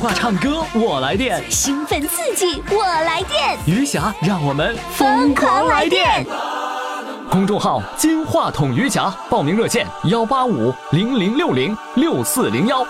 [0.00, 6.24] 话唱歌我来电，兴奋刺激我来电，余霞让我们疯狂来电。
[7.30, 12.82] 公众号“金话筒余霞”，报名热线：幺八五零零六零六四零幺。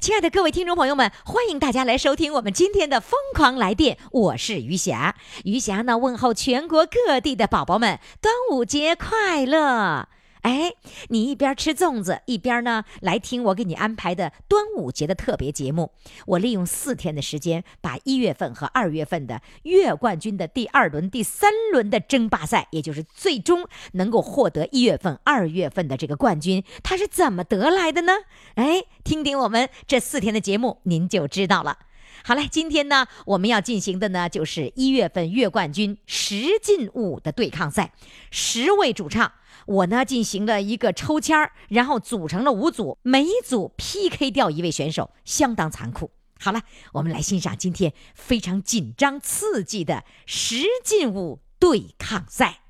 [0.00, 5.16] 亲爱的各位听众朋友们，欢迎大家来收听我们今天的《疯狂来电》，我是余霞。
[5.42, 10.06] 余霞呢，问候全国各地的宝宝们，端午节快乐！
[10.42, 10.72] 哎，
[11.08, 15.92] 你一边吃粽子，一边呢来听我给你安排的端午节的特别节目。
[16.26, 28.12] 我利用四天的时间，把一月份和二月份的月冠军的第二轮、第三轮的争霸赛，也就是最终能够获得一月份、二月份的这个冠军，他是怎么得来的呢？
[28.56, 31.78] 哎，听听我们这四天的节目，您就知道了。
[32.24, 37.92] 好嘞，今天呢，我们要进行的呢，就是一月份月冠军十进五的对抗赛，
[38.32, 39.32] 十位主唱。
[39.72, 46.10] 我呢进行了一个抽签，然后组成了五组，每组 PK 掉一位选手，相当残酷。
[46.38, 46.60] 好了，
[46.92, 52.60] 我们来欣赏今天非常紧张刺激的十进五对抗赛。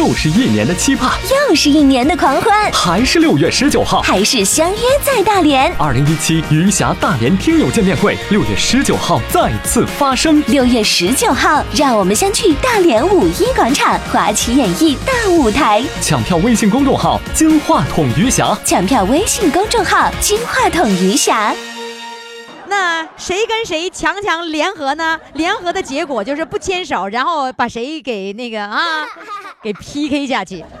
[0.00, 1.10] 又是一年的期盼，
[1.48, 5.70] 又是一年的狂欢，还是六月十九号，还是相约在大连。
[5.76, 10.42] 二零一七余霞大连听友见面会，六月十九号再次发生。
[10.46, 15.84] 六月十九号，让我们相聚大连五一广场华旗演艺大舞台。
[16.00, 21.54] 抢票微信公众号“金话筒余霞”，抢票微信公众号“金话筒余霞”。
[22.68, 25.18] 那谁跟谁强强联合呢？
[25.34, 29.04] 联合的结果就是不牵手，然后把谁给那个啊，
[29.62, 30.64] 给 PK 下去。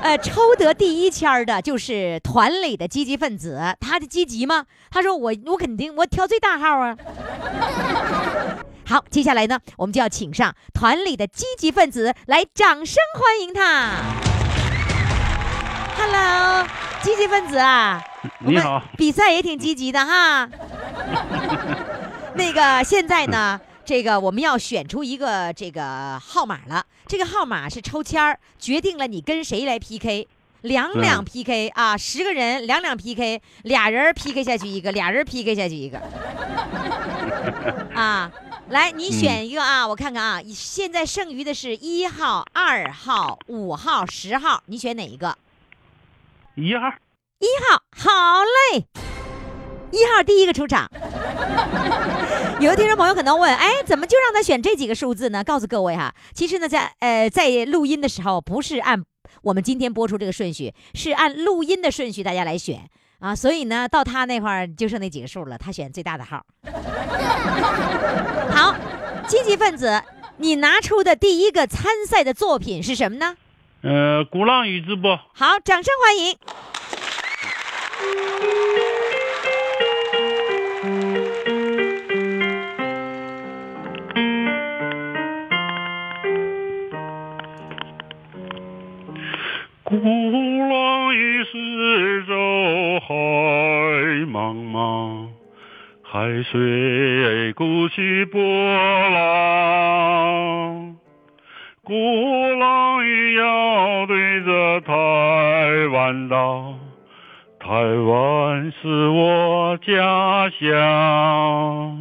[0.00, 4.64] 呃，抽得第一签的就是团里的积极分子，他的积极吗？
[4.90, 6.96] 他说我我肯定我挑最大号啊。
[8.86, 13.90] 好，接下来呢，我们就要请上团里的积极分子来，掌声欢迎他。
[15.98, 16.64] Hello，
[17.02, 18.00] 积极分子啊，
[18.38, 20.48] 你好，比赛也挺积极的哈。
[22.34, 26.84] 那个现在呢，这个我们要选出一个这个号码了。
[27.06, 30.28] 这个号码是抽签儿，决定了你跟谁来 PK，
[30.60, 35.98] 两两 PK 啊，十个人两两 PK，俩人 PK 下去一个，俩人 PK 下去一个。
[37.94, 38.30] 啊，
[38.68, 45.38] 来，你选一个啊，我看看啊，现在剩余的是一号、二号、五号、十号，你选哪一个？
[46.56, 46.92] 一号。
[47.38, 48.84] 一号，好嘞。
[49.90, 50.90] 一号第一个出场，
[52.60, 55.42] 有的听众朋友可能问，哎，怎么就让他选这几个数字呢？
[55.42, 59.02] 告诉各位哈，其实呢，在呃在录音的时候，不是按
[59.42, 62.80] 我们今天播出这个顺序，是按录音的顺序大家来选
[63.20, 63.34] 啊。
[63.34, 66.44] 所以呢，到他那块儿就剩那几个数了，他选最大的号。
[68.50, 68.74] 好，
[69.26, 70.02] 积极分子，
[70.36, 73.36] 你拿出的第一个参赛的作品是什么呢？
[73.82, 75.16] 呃，鼓浪屿直播。
[75.32, 76.36] 好，掌声欢迎。
[90.00, 90.08] 鼓
[90.68, 92.34] 浪屿四周
[93.00, 93.14] 海
[94.26, 95.26] 茫茫，
[96.02, 98.40] 海水鼓起波
[99.10, 99.18] 浪。
[101.82, 101.94] 鼓
[102.60, 104.92] 浪屿要对着台
[105.92, 106.74] 湾岛，
[107.58, 111.97] 台湾是我家乡。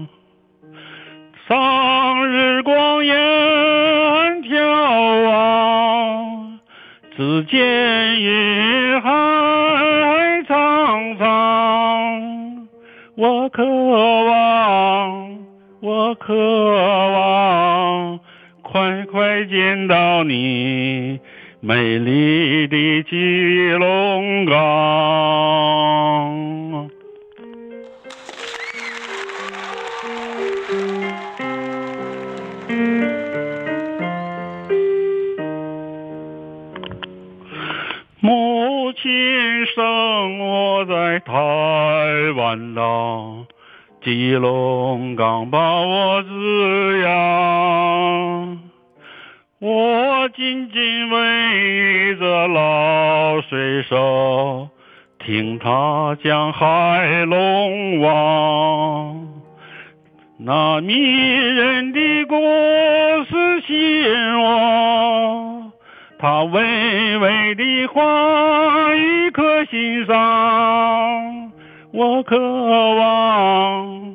[7.47, 9.09] 见云海
[10.47, 12.67] 苍苍。
[13.15, 15.37] 我渴望，
[15.81, 16.35] 我渴
[17.11, 18.19] 望，
[18.61, 21.19] 快快见到你
[21.61, 25.36] 美丽的基隆港。
[42.31, 43.45] 湾岛，
[44.03, 48.59] 基隆港把我滋养。
[49.59, 54.69] 我紧紧偎着老水手，
[55.17, 59.27] 听他讲海龙王。
[60.39, 62.35] 那迷人的故
[63.25, 65.71] 事吸引我，
[66.19, 71.46] 他娓娓的话语刻心上。
[71.97, 74.13] 我渴望，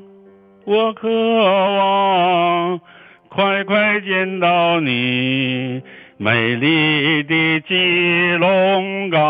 [0.65, 2.81] 我渴望，
[3.29, 5.83] 快快见到你
[6.17, 9.21] 美丽的基隆港。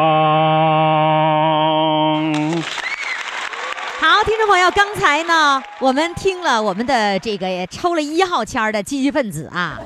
[4.24, 9.78] 听众朋友，刚才呢，我们听了我们的这个抽了一号签儿的积极分子啊，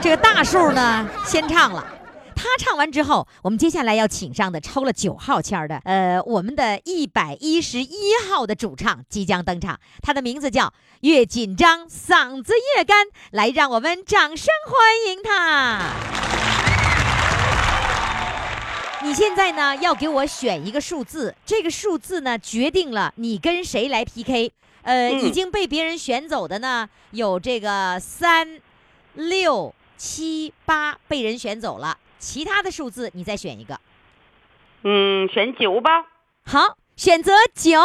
[0.00, 1.84] 这个大数呢先唱了。
[2.36, 15.94] 他唱完之后，我们接下来要请上的抽了九号签的，呃，我们的一百一十一号的主唱即将登场，他的名字叫越紧张嗓子越干，来，让我们掌声欢迎他。
[19.02, 24.52] 你现在呢要给我选一个数字，这个数字呢决定了你跟谁来 PK。
[24.82, 28.60] 呃，嗯已经被别人选走的呢有这个三、
[29.14, 33.78] 六、七、八被人选走了，其他的数字你再选一个。
[34.82, 36.06] 嗯，选九吧。
[36.44, 37.80] 好，选择九。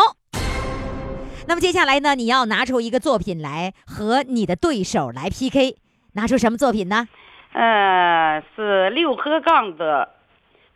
[1.48, 5.78] 那么接下来呢，你要拿出一个作品来和你的对手来 PK，
[6.14, 7.08] 拿出什么作品呢？
[7.54, 10.10] 呃，是六合杠的，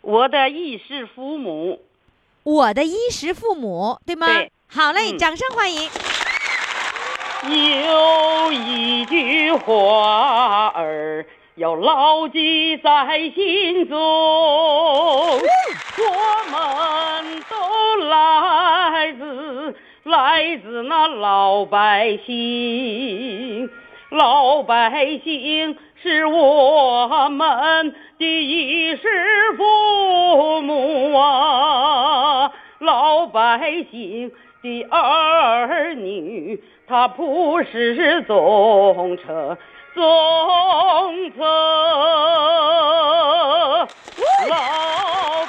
[0.01, 1.81] 我的衣食父母。
[2.43, 4.27] 我的衣食父母，对吗？
[4.27, 5.89] 对好嘞，嗯掌声欢迎。
[7.47, 11.25] 有一句话儿
[11.57, 15.39] 要牢记在心中，我
[16.51, 17.55] 们都
[18.09, 19.73] 来自
[20.03, 23.69] 来自那老百姓，
[24.09, 29.07] 老百姓是我们的衣食
[29.55, 34.29] 父母啊，老百姓
[34.61, 39.57] 的儿女，他不是忠诚，
[39.95, 40.03] 总
[41.31, 41.41] 车，
[44.49, 44.57] 老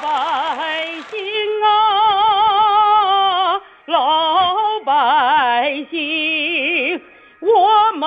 [0.00, 1.18] 百姓
[1.64, 4.54] 啊，老
[4.84, 7.02] 百姓，
[7.40, 8.06] 我们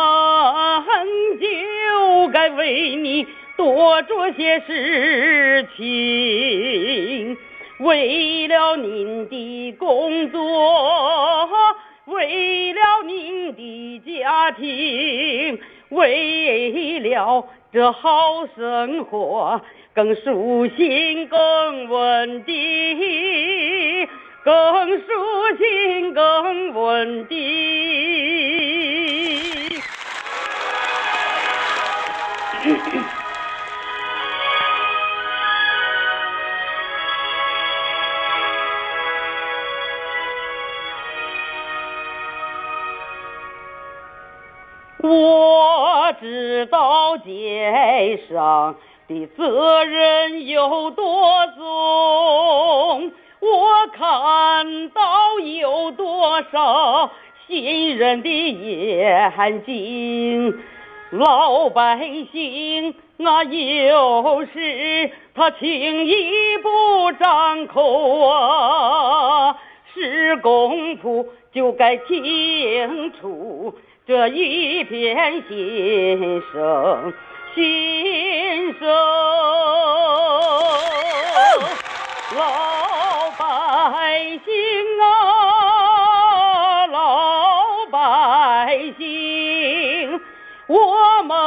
[1.42, 3.28] 就该为你
[3.58, 7.38] 多做些事情。
[7.80, 10.40] 为了您的工作，
[12.10, 15.60] 为了您的家庭，
[15.90, 19.62] 为了这好生活
[19.94, 24.08] 更舒心、更稳定，
[24.44, 25.06] 更舒
[25.58, 27.38] 心、更稳定。
[45.02, 48.76] 我知道肩上
[49.08, 57.10] 的责任有多重，我看到有多少
[57.48, 60.60] 新人的眼睛。
[61.12, 61.98] 老百
[62.32, 62.94] 姓
[63.24, 69.58] 啊，有时他轻易不张口啊，
[69.94, 73.74] 是功夫就该清楚
[74.10, 77.14] 这一片心声，
[77.54, 78.90] 心声。
[82.36, 84.50] 老百姓
[85.00, 90.20] 啊，老百姓，
[90.66, 91.38] 我们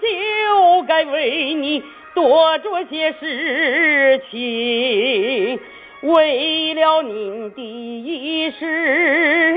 [0.00, 1.84] 就该为你
[2.14, 5.60] 多做些事情。
[6.00, 9.56] 为了您的衣食，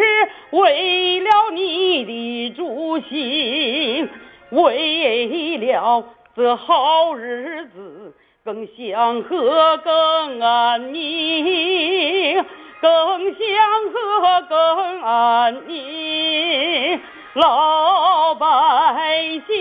[0.49, 4.09] 为了你的住行，
[4.49, 6.03] 为了
[6.35, 12.43] 这好日子更祥和、更安宁，
[12.81, 13.45] 更祥
[13.93, 16.99] 和、更安宁。
[17.35, 19.53] 老百姓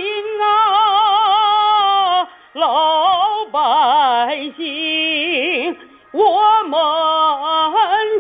[0.43, 5.76] 啊，老百姓。
[6.12, 6.81] 我们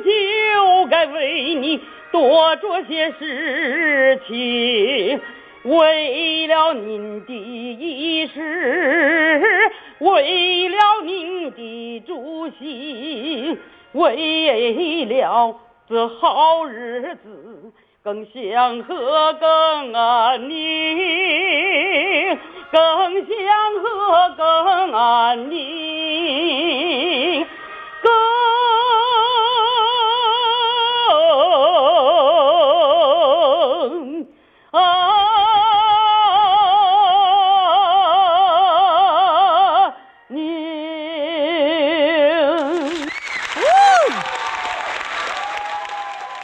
[0.04, 1.80] 就该为你
[2.12, 5.20] 多做些事情，
[5.64, 13.58] 为了您的衣食，为了您的住行，
[13.92, 15.56] 为了
[15.88, 17.72] 这好日子
[18.04, 22.38] 更祥和、更安宁，
[22.70, 23.34] 更祥
[23.82, 25.79] 和、更安宁。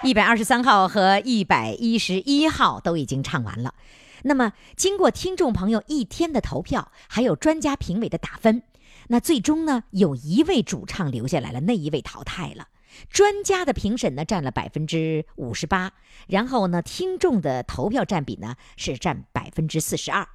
[0.07, 3.75] 一百二十三号和一百一十一号都已经唱完了。
[4.23, 8.63] 那么，经过听众朋友一天的投票，还有专家评委的打分，
[9.09, 12.69] 那最终呢，有一位主唱留下来了，那一位淘汰了。
[13.11, 15.91] 专家的评审呢占了百分之五十八，
[16.29, 20.29] 然后呢，听众的投票占比呢是占百分之四十二。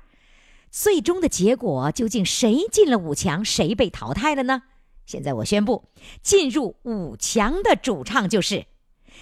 [0.69, 4.63] 最终的结果究竟谁进了五强，谁被淘汰了呢？
[5.05, 5.85] 现在我宣布，
[6.21, 8.65] 进入五强的主唱就是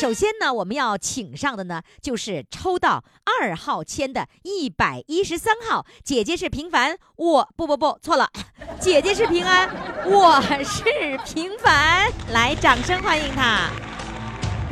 [0.00, 8.26] 首先呢，我们要请上的呢，就是抽到二号签的一百一十三号姐姐是平凡，我不不不错了，
[8.80, 9.68] 姐姐是平安，
[10.06, 13.68] 我是平凡，来，掌声欢迎她。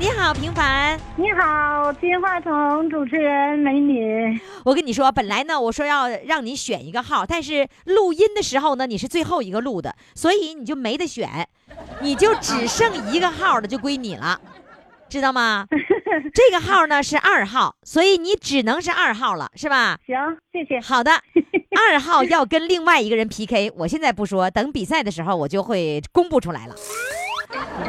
[0.01, 0.99] 你好，平凡。
[1.17, 4.41] 你好，金话筒主持人美女。
[4.65, 11.47] 我跟你说，本来呢，我说要让你选一个号，但是录音的时候呢，你是最后一个录的，所以你就没得选，
[12.01, 14.41] 你就只剩一个号了，就归你了。
[15.09, 15.67] 知道吗？
[16.35, 19.99] 这个号呢是二号，所以你只能是二号了，是吧？
[20.07, 20.17] 行，
[20.53, 20.81] 谢谢。
[20.81, 21.13] 好的，
[21.91, 26.75] 二号要跟另外一个人 PK，我现在不说，等比赛的时候我就会公布出来了。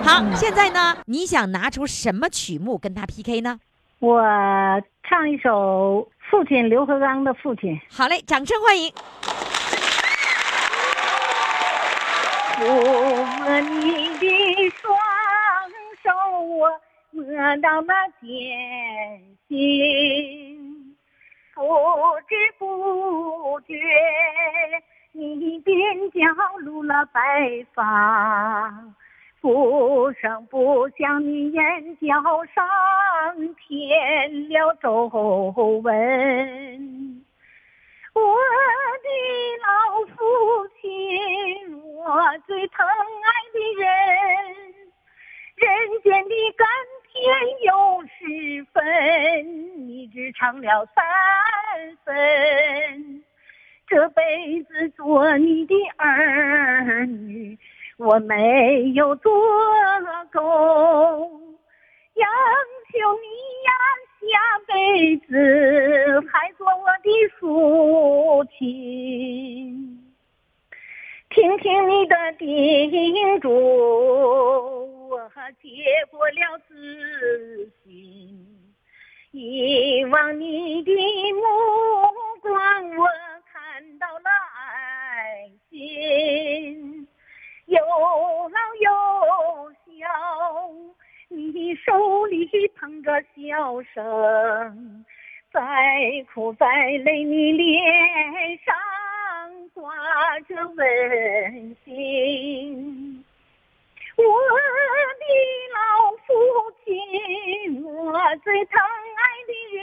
[0.04, 3.60] 好，现在呢，你想拿出什么曲目跟他 PK 呢？
[4.00, 4.22] 我
[5.04, 5.50] 唱一首
[6.30, 7.72] 《父亲刘和刚的父亲》。
[7.90, 8.94] 好嘞，掌声欢迎。
[12.62, 14.94] 我你的双
[16.04, 16.10] 手
[17.12, 17.24] 摸
[17.58, 18.30] 到了艰
[19.48, 20.96] 辛，
[21.56, 21.64] 不
[22.28, 23.74] 知不觉，
[25.12, 26.20] 你鬓角
[26.60, 28.72] 露了白发，
[29.42, 32.06] 不声不响，你眼角
[32.54, 32.64] 上
[33.56, 35.16] 添了皱纹。
[38.14, 38.22] 我
[39.02, 39.08] 的
[39.66, 40.22] 老父
[40.80, 40.86] 亲，
[41.96, 42.06] 我
[42.46, 43.90] 最疼爱的人，
[45.56, 45.68] 人
[46.04, 46.68] 间的甘。
[47.20, 47.28] 天
[47.66, 48.82] 有十分，
[49.90, 51.04] 你只唱了三
[52.06, 53.22] 分。
[53.86, 57.60] 这辈子做你的儿女，
[57.98, 59.34] 我没有做
[60.32, 60.40] 够。
[62.14, 62.30] 央
[62.94, 63.28] 求你
[63.66, 63.72] 呀，
[64.22, 64.30] 下
[64.68, 68.62] 辈子还做我的父亲。
[71.30, 74.79] 听听你的叮嘱。
[75.50, 78.46] 我接过了自信，
[79.32, 80.92] 以往你的
[81.34, 81.42] 目
[82.40, 83.08] 光，我
[83.52, 87.08] 看到了爱心，
[87.66, 88.92] 有老有
[89.88, 90.06] 小，
[91.30, 92.48] 你手里
[92.80, 95.04] 捧着笑声，
[95.52, 95.60] 再
[96.32, 96.68] 苦再
[97.04, 98.76] 累，你脸上
[99.74, 103.26] 挂着温馨。
[104.20, 105.24] 我的
[105.74, 106.34] 老父
[106.84, 106.92] 亲，
[107.86, 108.12] 我
[108.44, 109.80] 最疼爱的人，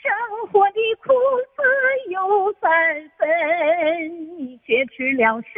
[0.00, 0.06] 生
[0.46, 1.12] 活的苦
[1.56, 1.64] 涩
[2.10, 3.26] 有三分，
[4.38, 5.50] 你却吃了十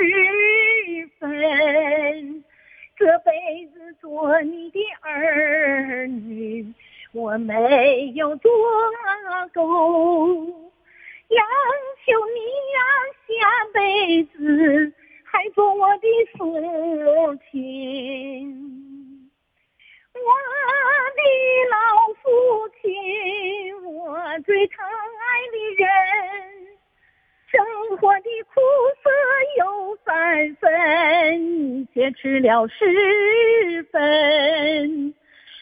[1.18, 2.42] 分。
[2.96, 6.73] 这辈子做你的儿女，
[7.12, 8.50] 我没有做
[9.52, 9.62] 够，
[11.28, 11.46] 央
[12.06, 12.40] 求你
[12.73, 12.80] 呀，
[13.28, 13.34] 下
[13.75, 14.92] 辈子。
[15.35, 16.07] 还做我的
[16.38, 16.55] 父
[17.50, 19.29] 亲，
[20.14, 20.21] 我
[21.17, 21.21] 的
[21.73, 21.76] 老
[22.23, 22.31] 父
[22.81, 22.95] 亲，
[23.83, 25.88] 我最疼爱的人，
[27.50, 28.61] 生活的苦
[29.03, 29.11] 涩
[29.59, 35.12] 有三分，却吃了十分。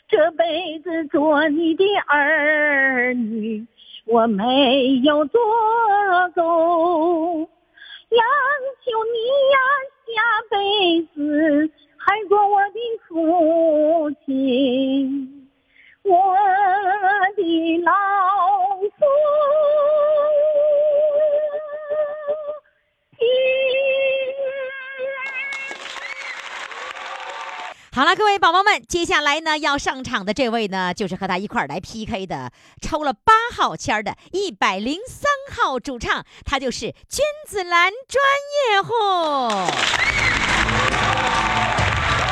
[0.07, 3.67] 这辈子做你的儿女，
[4.05, 5.41] 我没有做
[6.35, 7.49] 够。
[8.15, 8.25] 央
[8.85, 9.17] 求你
[9.53, 9.57] 呀，
[10.07, 10.15] 下
[10.51, 10.57] 辈
[11.15, 11.17] 子
[11.97, 12.79] 还做我的
[13.09, 15.49] 父亲，
[16.03, 16.11] 我
[17.37, 17.91] 的老
[18.77, 19.07] 父
[23.19, 23.21] 亲。
[27.95, 38.25] 好了，各位宝宝们，接下来呢要上场的这位呢，就是和他一块儿来 PK 的，抽了八号签的一百零三号主唱，他就是君子兰专
[38.57, 38.95] 业户。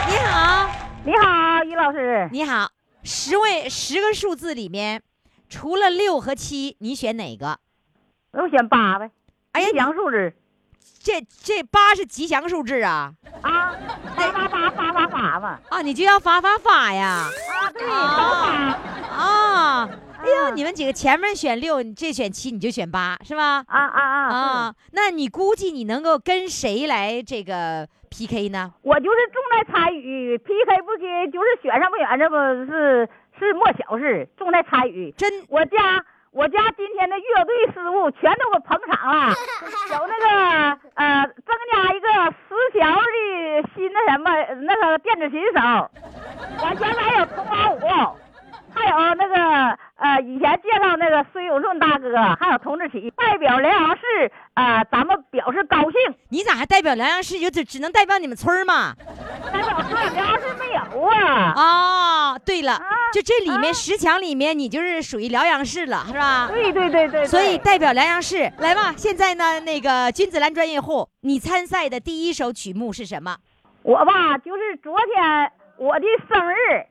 [0.09, 0.71] 你好，
[1.05, 2.71] 你好，于老师，你好。
[3.02, 5.02] 十位十个数字里面，
[5.50, 7.59] 除了六和七，你选哪个？
[8.33, 9.11] 我选八呗。
[9.52, 10.33] 哎呀，吉祥数字。
[11.03, 13.13] 这这八是吉祥数字啊！
[13.41, 13.75] 啊，
[14.15, 15.61] 发发发发发发吧。
[15.71, 17.25] 啊，你就要发发发呀？
[17.25, 19.17] 啊，对，发发。
[19.17, 23.65] 啊，哎呦，啊你们几个前面选六，你这选七，你就选八，是吧？
[23.67, 24.29] 啊啊啊！
[24.29, 28.73] 啊，那你估计你能够跟谁来这个 PK 呢？
[28.83, 32.37] 我就是重在参与，PK 不 PK，就是选上不选上，不
[32.71, 33.09] 是
[33.39, 35.11] 是莫小事，重在参与。
[35.17, 39.35] 真我家我家今天的乐队失误全都给我捧场了，
[39.91, 42.09] 有那个呃增加一个
[42.49, 44.31] 十条的新的什么
[44.63, 45.91] 那个电子琴手，
[46.63, 48.17] 我现在还有铜锣舞，
[48.75, 56.15] 还有那个呃以前介绍那个孙永顺大哥，还有童志奇代表辽阳市，呃咱们表示高兴。
[56.29, 57.39] 你咋还代表辽阳市？
[57.39, 58.95] 就只只能代表你们村儿嘛？
[59.53, 61.53] 代表看辽阳市没有啊？
[61.57, 66.49] 哦，对了，啊就这里面啊十强里面，你就是属于辽阳市了，是吧？
[66.49, 68.95] 对对对对对，所以代表辽阳市来吧。
[68.97, 73.37] 现在呢，那个君子兰专业户，你参赛的第一首曲目是什么？
[73.83, 76.85] 我吧，就是昨天我的生日，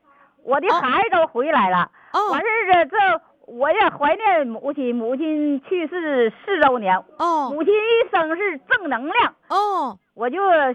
[0.50, 1.91] 我的哦孩子都回来了。
[2.12, 10.74] 哦完事儿这这，我也怀念母亲，母亲去世四周年，哦母亲一生是正能量，哦，我就呃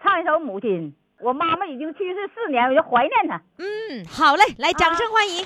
[0.00, 0.70] 唱一首《母亲》。
[1.18, 3.40] 我妈妈已经去世四年，我就怀念她。
[3.58, 5.44] 嗯，好嘞，来，掌声欢迎。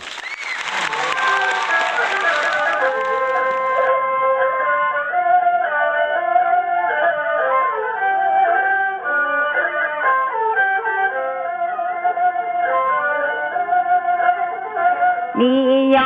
[15.41, 15.99] 你有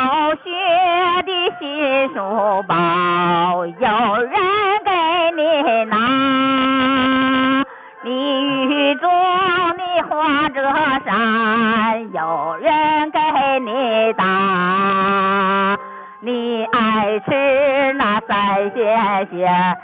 [0.44, 0.46] 学
[1.26, 2.14] 的新书
[2.68, 3.72] 包，有
[4.22, 4.32] 人
[4.84, 4.92] 给
[5.34, 5.96] 你拿；
[8.04, 8.06] 你
[8.68, 9.10] 雨中
[9.76, 10.62] 你花着
[11.04, 13.18] 伞，有人给
[13.58, 15.76] 你打。
[16.20, 19.76] 你爱吃那三鲜馅，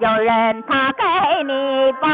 [0.00, 1.04] 有人他给
[1.44, 2.08] 你包。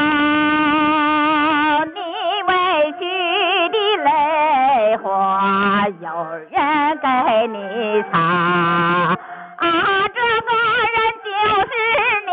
[5.03, 6.09] 花，有
[6.51, 8.19] 人给你擦。
[8.19, 9.67] 啊，
[10.15, 10.51] 这个
[10.95, 11.29] 人就
[11.69, 11.73] 是
[12.27, 12.31] 娘，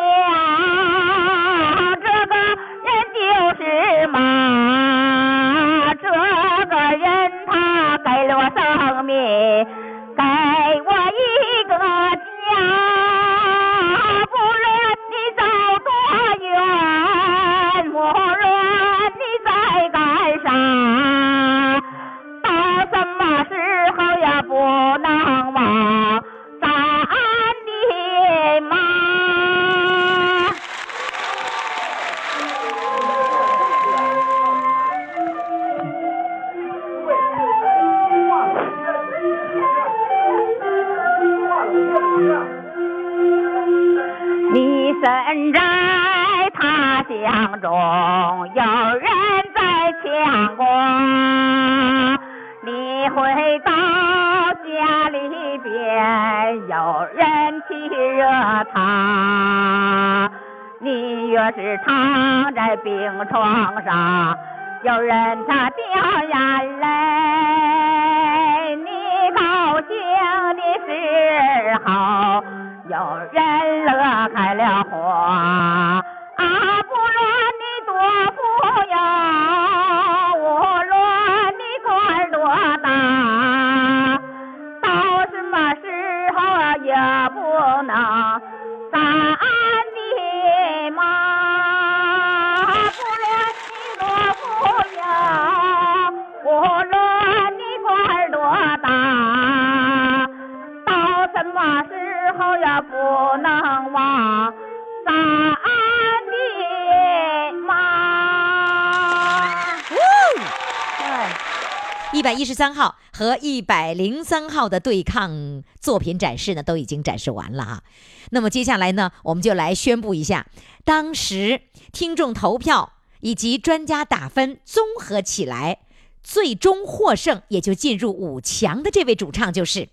[112.19, 117.83] 一百一十三号和一百零三号的对抗作品展示呢，都已经展示完了哈。
[118.31, 120.45] 那么接下来呢，我们就来宣布一下，
[120.83, 121.61] 当时
[121.93, 125.79] 听众投票以及专家打分综合起来，
[126.21, 129.87] 最终获胜也就进入五强的这位主唱就是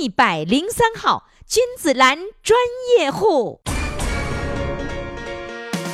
[0.00, 2.58] 一百零三号君子兰专
[2.98, 3.60] 业户。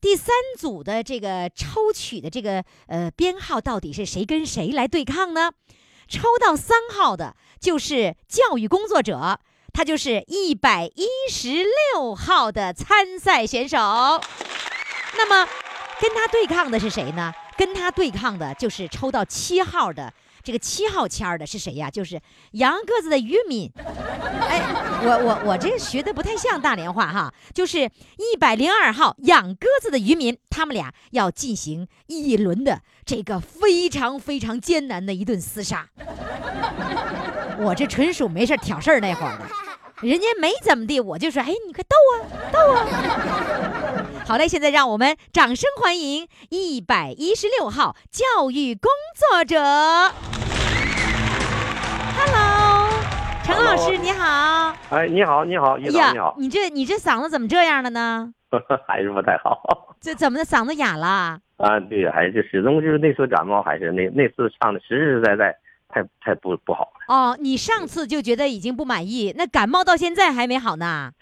[0.00, 5.50] 第三组的这个抽取的这个呃编号到底是谁跟谁来对抗呢？
[6.08, 9.38] 抽到三号的就是教育工作者，
[9.72, 13.78] 他就是一百一十六号的参赛选手。
[15.16, 15.48] 那么，
[16.00, 17.32] 跟他对抗的是谁呢？
[17.56, 20.12] 跟他对抗的就是抽到七号的。
[20.46, 21.90] 这个七号签的是谁呀？
[21.90, 23.68] 就是羊鸽子的渔民。
[23.74, 24.62] 哎，
[25.02, 35.88] 我我我这学的不太像大连话哈，就是一百零二号养鸽子的渔民，他们俩要进行一轮的这个非常非常艰难的一顿厮杀。
[37.58, 42.86] 我这纯属没事挑事儿那会儿的，人家没怎么地，我就说，哎，你快斗啊，斗啊！
[44.28, 49.62] 好嘞，现在让我们掌声欢迎一百一十六号教育工作者。
[52.16, 52.90] Hello，
[53.44, 54.76] 陈老师你好。
[54.90, 58.32] 哎，你好，你好，于导你好，你这你这嗓子怎么这样了呢？
[58.88, 59.94] 还是不太好。
[60.02, 60.44] 这怎么的？
[60.44, 61.38] 嗓子哑了？
[61.58, 65.56] 啊，对，还是始终就是那次感冒，还是那那次唱的实实在在，
[65.88, 67.14] 太太不不好了。
[67.14, 71.12] 哦，你上次就觉得已经不满意，那感冒到现在还没好呢？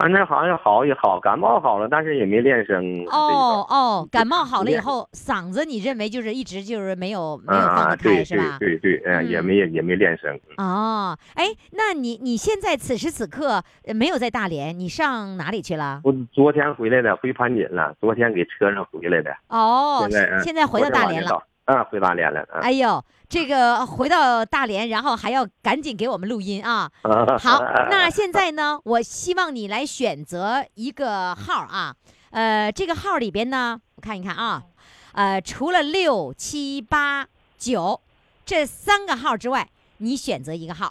[0.00, 3.04] 反正好像好也好，感冒好了，但是也没练声。
[3.08, 8.56] 哦哦，感冒好了以后，嗓子你认为就是一直就是没有没有放得开是吧？
[8.58, 10.34] 对对对，嗯，也没也没练声。
[10.56, 13.62] 哦，哎，那你你现在此时此刻
[13.94, 16.00] 没有在大连，你上哪里去了？
[16.02, 17.94] 我昨天回来的，回盘锦了。
[18.00, 19.30] 昨天给车上回来的。
[19.48, 21.42] 哦，现在现在回到大连了。
[21.64, 22.46] 啊，回大连了。
[22.62, 23.04] 哎呦。
[23.30, 26.90] 这个回到大连，然后还要赶紧给我们录音啊！
[27.38, 31.94] 好，那现在呢，我希望你来选择一个号啊，
[32.32, 34.64] 呃，这个号里边呢，我看一看啊，
[35.12, 37.24] 呃，除了六七八
[37.56, 38.00] 九
[38.44, 39.68] 这三个号之外，
[39.98, 40.86] 你选择一个号。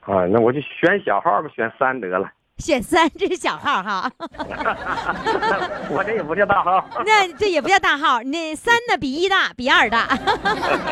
[0.00, 2.26] 啊，那我就选小号吧，选三得了。
[2.58, 4.10] 选三，这是小号哈。
[5.90, 6.88] 我这也不叫大号。
[7.04, 10.06] 那这也不叫大号，那三呢比一大，比二大。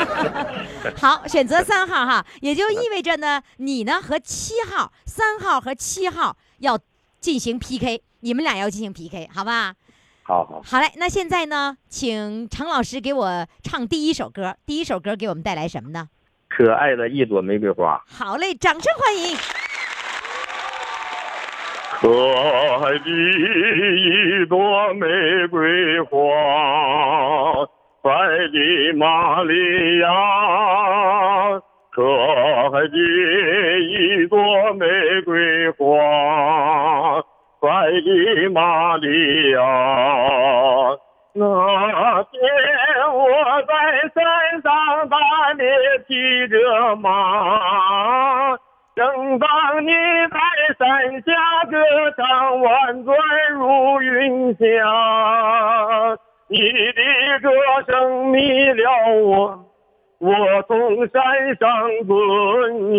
[1.00, 6.78] 好，选择三号哈，也就意味着呢，你呢和七号、三号和七号要
[7.20, 9.74] 进行 PK，你们俩要进行 PK，好吧？
[10.22, 10.62] 好好。
[10.62, 14.54] 好嘞，那现在呢，请程老师给我唱第一首歌。
[14.66, 16.08] 第一首歌给我们带来什么呢？
[16.48, 18.00] 可爱的一朵玫瑰花。
[18.06, 19.36] 好嘞，掌声欢迎。
[21.96, 24.58] 可爱的一朵
[24.94, 26.10] 玫瑰花，
[28.02, 28.10] 百
[28.50, 30.08] 里玛利亚。
[31.92, 32.96] 可爱的
[33.78, 34.36] 一朵
[34.74, 34.86] 玫
[35.24, 37.22] 瑰花，
[37.60, 39.60] 百里玛利亚。
[41.36, 41.42] 那
[42.24, 42.40] 天
[43.12, 43.22] 我
[43.62, 43.72] 在
[44.14, 44.22] 山
[44.62, 45.16] 上大
[45.56, 45.64] 猎
[46.08, 48.58] 骑着马。
[48.96, 49.04] 正
[49.40, 49.48] 当
[49.84, 49.90] 你
[50.30, 50.38] 在
[50.78, 51.30] 山下
[51.70, 51.76] 歌
[52.16, 53.16] 唱，婉转
[53.52, 54.62] 如云霞，
[56.48, 57.50] 你的歌
[57.86, 58.38] 声迷
[58.72, 58.82] 了
[59.22, 59.64] 我，
[60.18, 61.22] 我从山
[61.56, 61.66] 上
[62.06, 62.14] 滚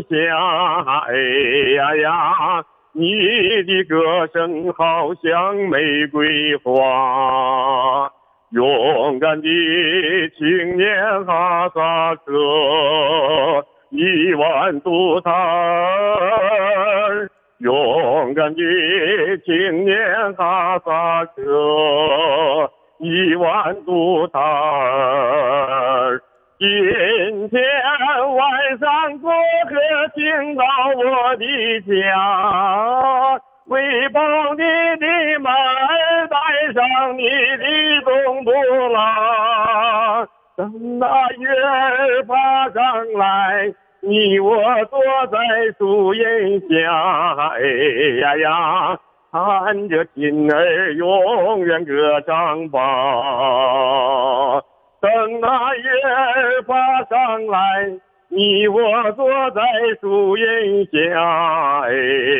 [0.03, 0.09] 下。
[1.07, 1.13] 哎
[1.75, 3.03] 呀呀，你
[3.63, 8.11] 的歌声好像玫瑰花，
[8.51, 9.47] 勇敢的
[10.37, 13.65] 青年哈萨克。
[13.91, 15.31] 一万独担，
[17.59, 18.61] 勇敢的
[19.45, 24.41] 青年哈萨克，一万独担。
[26.59, 26.67] 今
[27.49, 27.61] 天
[28.35, 29.71] 晚上过河，
[30.15, 30.63] 请到
[30.97, 31.45] 我的
[31.81, 34.19] 家，为保
[34.55, 34.61] 你
[34.99, 36.35] 的马儿带
[36.73, 38.51] 上你的冬不
[38.91, 40.27] 拉。
[40.57, 43.73] 等那月儿爬上来，
[44.07, 44.53] 你我
[44.91, 44.99] 坐
[45.31, 45.37] 在
[45.79, 46.75] 树荫下，
[47.53, 47.59] 哎
[48.21, 48.99] 呀呀，
[49.31, 52.79] 看着亲儿永远歌唱吧。
[55.01, 57.97] 等那月儿爬上来，
[58.29, 59.61] 你我坐在
[59.99, 61.91] 树荫下，哎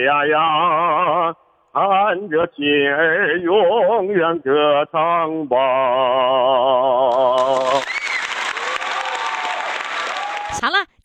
[0.06, 1.34] 呀呀，
[1.73, 5.58] 看着亲儿永远歌唱吧。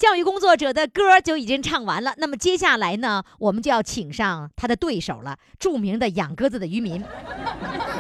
[0.00, 2.14] 教育工作者的歌就已经唱完了。
[2.16, 7.04] 那么接下来呢，我们就要请上他的对手了，著名的养鸽子的渔民。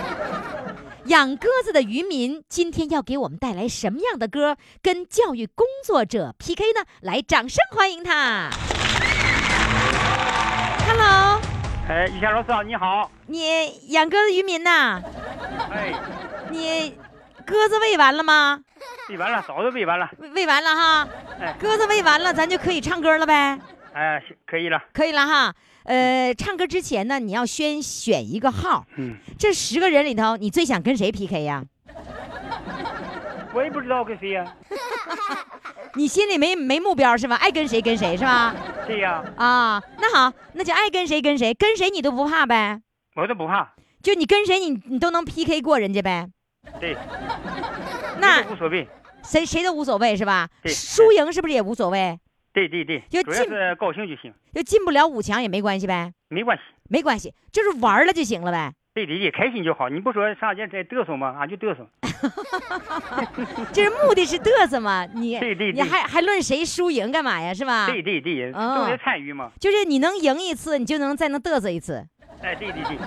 [1.04, 6.80] 养鸽子的渔民今天要给我们带来什么样的歌，跟教育工作者 PK 呢？
[7.02, 8.48] 来，掌声欢迎他。
[10.88, 11.38] Hello，
[11.86, 13.10] 哎，于霞老师你好。
[13.26, 15.02] 你养鸽子渔民呐？
[15.70, 15.92] 哎，
[16.50, 16.94] 你
[17.50, 18.60] 鸽子喂完了吗？
[19.08, 20.08] 喂完了，早就喂完了。
[20.18, 21.08] 喂喂完了哈，
[21.58, 23.58] 鸽子喂完了，咱就可以唱歌了呗。
[23.92, 25.52] 哎，可以了，可以了哈。
[25.82, 28.86] 呃，唱歌之前呢，你要先选一个号。
[28.96, 29.16] 嗯。
[29.36, 31.64] 这十个人里头，你最想跟谁 PK 呀？
[33.52, 34.44] 我也不知道跟谁呀、
[35.94, 37.34] 你心里没没目标是吧？
[37.34, 38.54] 爱跟谁跟谁是吧？
[38.86, 42.80] 对呀、啊，那好，那就爱跟谁跟谁，跟谁你都不怕呗？
[43.16, 43.72] 我都不怕。
[44.00, 46.28] 就你跟谁你你都能 PK 过人家呗？
[46.80, 46.96] 对，
[48.18, 48.86] 那无所谓。
[49.22, 50.48] 谁谁都无所谓是吧？
[50.62, 52.18] 对输赢是不是也无所谓？
[52.52, 56.12] 对对对，就进主要是高兴就行，就进不了五强也没关系呗？
[56.28, 56.62] 没关系。
[56.88, 58.72] 没关系，就是玩了就行了呗。
[58.92, 59.88] 对对对，开心就好。
[59.88, 61.36] 你不说上街在嘚瑟吗？
[61.38, 61.86] 俺就嘚瑟。
[63.72, 67.54] 就是目的是嘚瑟嘛，你对对对你还还论谁输赢干嘛呀？
[67.54, 67.86] 是吧？
[67.86, 69.52] 对对对，哦重在参与嘛。
[69.60, 72.04] 就是你能赢一次，你就能再能嘚瑟一次，
[72.42, 72.98] 哎，对对对，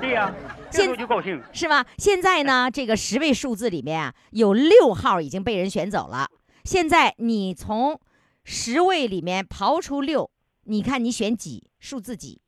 [0.00, 1.42] 对呀、这现在就高兴。
[1.52, 1.86] 是吧？
[1.98, 6.28] 现在呢，这个十位数字里面啊，有六号已经被人选走了。
[6.64, 8.00] 现在你从
[8.44, 10.30] 十位里面刨出六，
[10.64, 11.70] 你看你选几？
[11.78, 12.40] 数字几？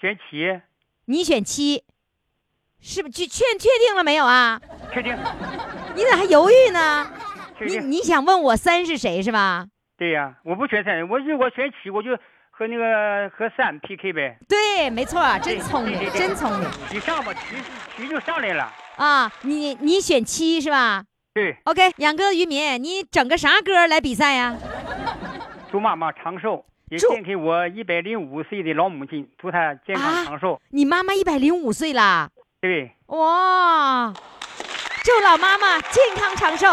[0.00, 0.60] 选七，
[1.06, 1.84] 你选七，
[2.80, 4.60] 是不是确确确定了没有啊？
[4.92, 5.16] 确定，
[5.94, 7.10] 你咋还犹豫呢？
[7.60, 7.78] 你。
[7.78, 9.66] 你想问我三是谁是吧？
[9.96, 12.10] 对呀、我不选三，我如果选七，我就
[12.58, 14.38] 和那个和三 PK 呗。
[14.48, 17.56] 对，没错，真聪明真聪明你上吧，七
[17.94, 18.72] 七就上来了。
[18.96, 19.30] 啊！
[19.42, 24.56] 你你选七是吧对，？OK，养哥于民，你整个啥歌来比赛呀？
[25.70, 30.58] 祝妈妈长寿，也献给我一百零五岁的老母亲，祝她健啊康长寿。
[30.70, 32.30] 你妈妈一百零五岁啦，
[32.62, 34.14] 对，哇！
[35.04, 36.66] 祝老妈妈健康长寿。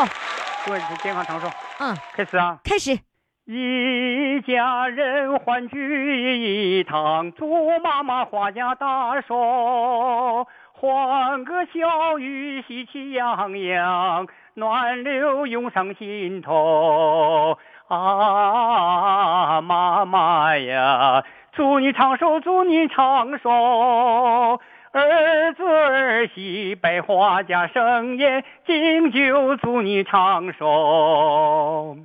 [0.63, 1.51] 祝你健康长寿。
[1.79, 2.57] 嗯，开始啊！
[2.63, 2.97] 开始。
[3.45, 17.57] 一家人欢聚一堂，祝妈妈花甲大寿，欢歌笑语喜气洋洋，暖流涌上心头。
[17.89, 24.57] 啊，妈妈呀，祝你长寿，祝你长寿。
[24.93, 31.97] 儿子儿媳百花家盛宴，敬酒祝你长寿。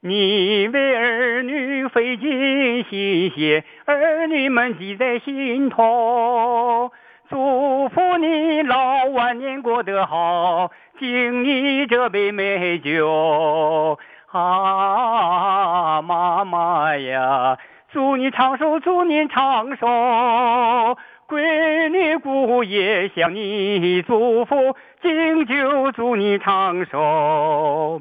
[0.00, 6.92] 你为儿女费尽心血，儿女们记在心头。
[7.28, 13.98] 祝福你老晚年过得好，敬你这杯美酒。
[14.30, 17.58] 啊，妈妈呀，
[17.90, 20.96] 祝你长寿，祝你长寿。
[21.28, 28.00] 闺女姑爷向你祝福，敬酒祝你长寿。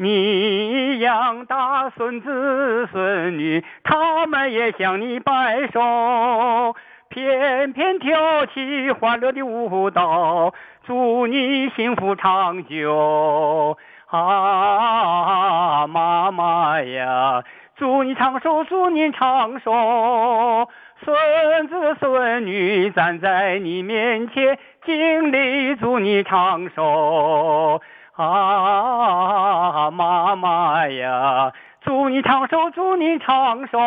[0.00, 6.76] 你养大孙子孙女，他们也向你摆手，
[7.08, 10.54] 翩翩跳起欢乐的舞蹈，
[10.86, 13.76] 祝你幸福长久。
[14.06, 17.42] 啊，妈妈呀，
[17.74, 20.68] 祝你长寿，祝你长寿。
[21.04, 24.56] 孙子孙女站在你面前，
[24.86, 27.82] 敬礼祝你长寿。
[28.18, 31.52] 啊，妈妈呀，
[31.84, 33.78] 祝你长寿，祝你长寿。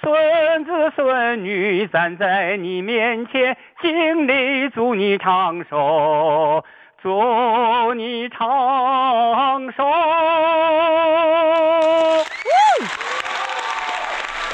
[0.00, 6.64] 孙子孙女站在你面前，敬礼祝你长寿，
[7.02, 9.84] 祝你长寿。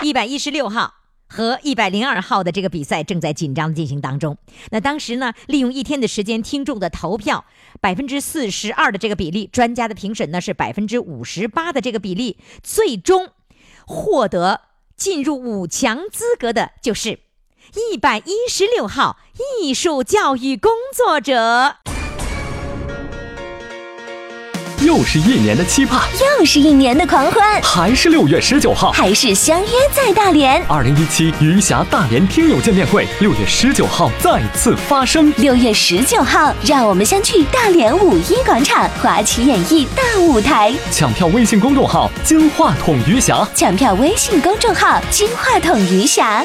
[0.02, 0.94] 一百一十六号
[1.40, 4.36] 和一百零二号的这个比赛正在紧张进行当中。
[4.72, 7.46] 那当时呢，利用一天的时间，听众的投票
[7.80, 13.30] 百分之四十二的这个比例，专家的评审呢是百分之五十八的这个比例，最终
[13.86, 14.60] 获得
[14.98, 17.20] 进入五强资格的就是
[17.92, 19.16] 一百一十六号
[19.62, 21.99] 艺术教育工作者。
[24.82, 28.90] 又是一年的期盼，又是一年的狂欢，还是六月十九号。
[28.92, 30.64] 还是相约在大连。
[30.66, 35.30] 二零一七余霞大连听友见面会，六月十九号再次发生。
[35.36, 40.74] 六月十九号，让我们相聚大连五一广场华旗演艺大舞台。
[40.90, 46.42] 抢票微信公众号“金话筒余霞抢票微信公众号“金话筒余霞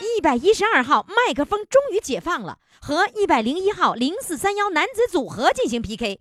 [0.00, 6.18] 一百一十二号麦克风终于解放了，和一百零一号零四三幺男子组合进行 PK，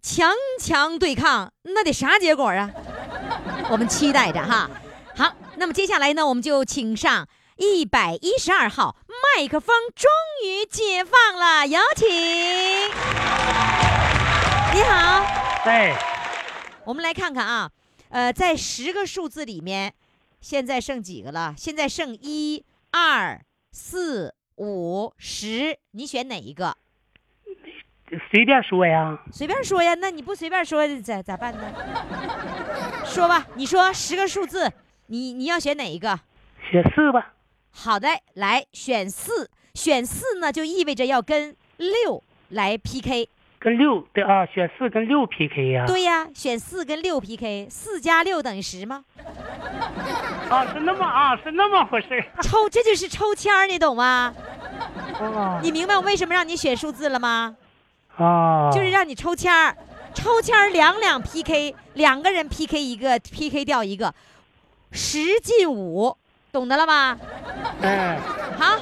[0.00, 2.70] 强强对抗，那得啥结果啊？
[3.70, 4.70] 我们期待着哈。
[5.16, 8.96] 好，那么接下来呢，我们就请上一百一十二号
[9.36, 10.08] 麦克风终
[10.44, 12.08] 于解放了，有请。
[14.74, 15.22] 你好，
[15.64, 15.94] 哎，
[16.84, 17.70] 我们来看看啊，
[18.10, 19.92] 呃，在十个数字里面，
[20.40, 21.54] 现在剩几个了？
[21.58, 26.76] 现在剩一、二、四、五、十，你选哪一个？
[28.30, 29.18] 随便说呀。
[29.32, 31.60] 随便说呀，那你不随便说咋咋办呢？
[33.04, 34.70] 说吧，你说十个数字，
[35.06, 36.18] 你你要选哪一个？
[36.70, 37.32] 选四吧。
[37.70, 49.04] 好的，来选四，选四呢就意味着要跟六来 PK，跟六对啊，选四跟六 PK 呀、对呀，选四跟六 PK，四加六等于十吗？
[50.50, 52.08] 啊，是那么啊，是那么回事
[52.42, 54.34] 抽，这就是抽签儿，你懂吗？
[55.20, 57.56] 啊你明白我为什么让你选数字了吗？
[58.18, 59.76] 啊，就是让你抽签儿，
[60.14, 64.12] 抽签儿两两 PK，两个人 PK 一个，PK 掉一个，
[64.90, 66.16] 十进五，
[66.50, 67.18] 懂得了吗？
[67.82, 68.18] 哎，
[68.58, 68.78] 好，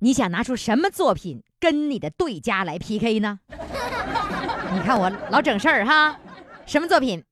[0.00, 3.40] 你想拿出什么作品跟你的对家来 PK 呢？
[4.72, 6.18] 你看我老整事儿哈，
[6.66, 7.24] 什么作品？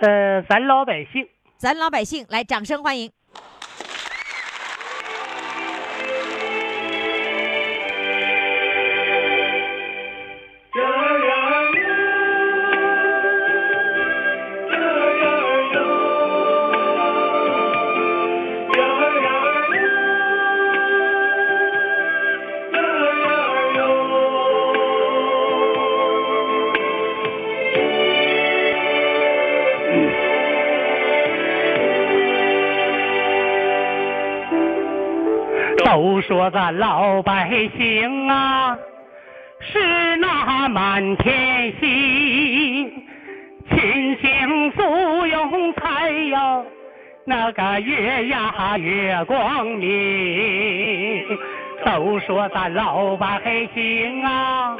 [0.00, 3.10] 呃，咱老百姓咱老百姓来，掌声欢迎。
[36.50, 38.78] 咱老百姓啊，
[39.60, 42.90] 是那满天星，
[43.70, 46.62] 勤行富用财呀，
[47.24, 51.24] 那个月呀月光明。
[51.84, 53.40] 都说咱老百
[53.74, 54.76] 姓啊，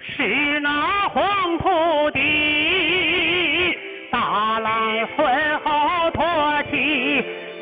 [0.00, 3.78] 是那黄土地，
[4.10, 5.57] 大浪混后托起。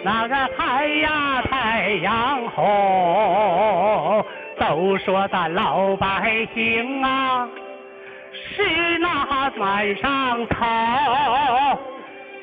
[0.06, 4.24] 那个太呀太阳红，
[4.56, 7.48] 都说咱老百姓啊，
[8.32, 11.76] 是那满上草，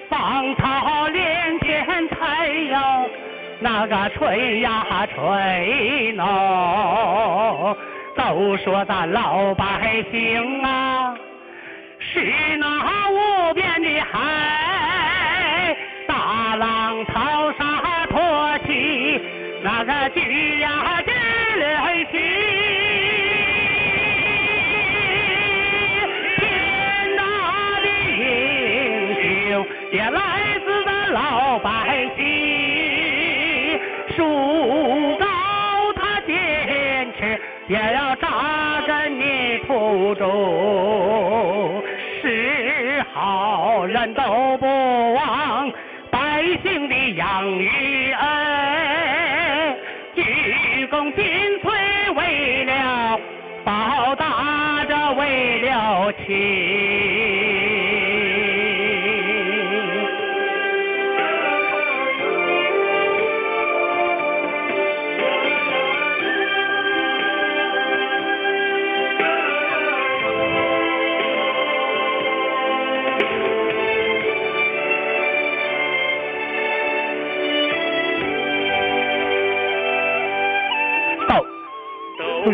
[0.10, 3.06] 芳草连天彩呀，
[3.62, 7.78] 那个吹呀吹浓，
[8.18, 11.16] 都说咱老百姓啊，
[11.98, 14.73] 是那无边的海。
[16.56, 17.63] 浪淘沙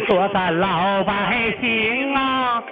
[0.10, 2.64] 说咱老百姓啊，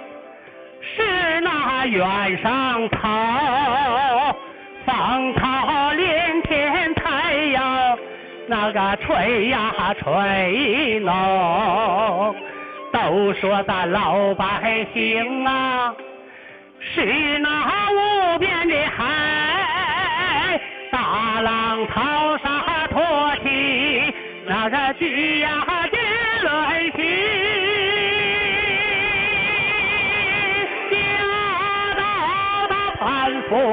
[0.82, 4.36] 是那原上草，
[4.84, 7.96] 芳草连天太阳，
[8.48, 12.34] 那个吹呀吹浓。
[12.92, 15.94] 都说咱老百姓啊，
[16.80, 17.48] 是那
[17.92, 24.12] 无边的海，大浪淘沙托起，
[24.44, 25.50] 那个巨呀
[33.48, 33.64] 盼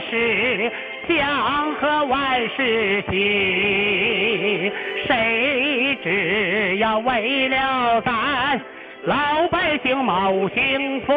[0.00, 0.72] 是
[1.08, 4.72] 祥和万事兴，
[5.06, 8.60] 谁知要为了咱
[9.04, 11.12] 老百姓谋幸福，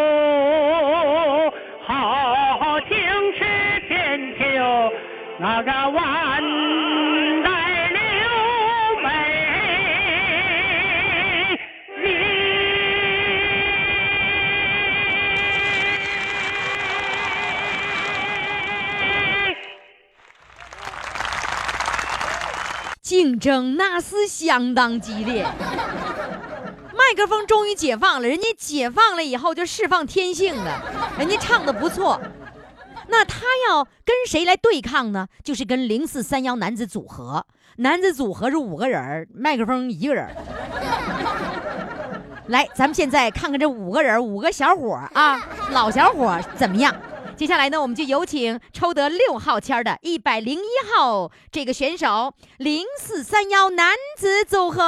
[1.82, 2.98] 好好听
[3.34, 3.46] 吃
[3.88, 4.44] 千秋
[5.38, 6.42] 那个万
[23.24, 25.48] 竞争那是相当激烈。
[26.92, 30.84] 麦克风终于解放了，人家解放了以后就释放天性了，
[31.18, 32.20] 人家唱的不错。
[33.08, 35.28] 那他要跟谁来对抗呢？
[35.42, 37.46] 就是跟零四三幺男子组合，
[37.78, 40.36] 男子组合是五个人，麦克风一个人儿。
[42.48, 45.40] 来，咱们现在看看这五个人，五个小伙啊，
[45.72, 46.94] 老小伙怎么样？
[47.36, 54.82] 接下来呢，我们就有请抽得六号签儿的一百零一号这个选手，零四三幺男子组合。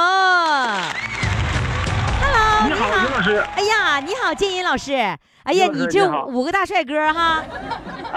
[2.22, 3.44] Hello，你好，于老师。
[3.56, 4.94] 哎呀，你好，建银老师。
[5.42, 7.44] 哎呀，你这五个大帅哥哈，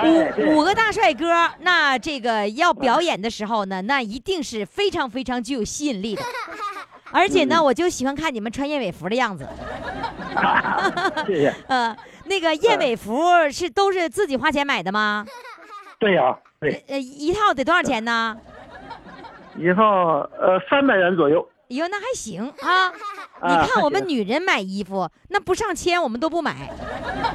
[0.03, 6.21] 五五个大帅哥，那这个要表演的时候呢，那一定是非常非常具有吸引力的。
[7.11, 9.47] 而且嗯呢，我就喜欢看你们穿燕尾服的样子。
[11.25, 11.55] 谢谢。
[11.67, 11.95] 呃，
[12.30, 13.21] 那个燕尾服
[13.51, 15.25] 是都是自己花钱买的吗？
[15.99, 18.38] 对呀、对，呃，一套得多少钱呢？
[19.57, 21.45] 一套呃三百元左右。
[21.69, 22.91] 哟，那还行 啊。
[23.41, 26.69] 你啊看我们女人买衣服，那不上千我们都不买，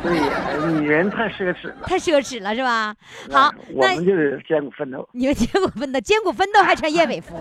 [0.02, 1.74] 对呀，女人太奢侈了。
[1.86, 2.94] 太奢侈了是吧？
[3.32, 7.34] 好，我那们就是艰苦奋斗，你们艰苦奋斗，艰苦奋斗还穿燕尾服，